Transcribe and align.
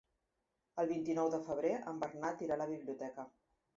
El 0.83 0.87
vint-i-nou 0.91 1.29
de 1.35 1.39
febrer 1.49 1.75
en 1.93 1.99
Bernat 2.05 2.45
irà 2.47 2.59
a 2.59 2.61
la 2.63 2.69
biblioteca. 2.75 3.27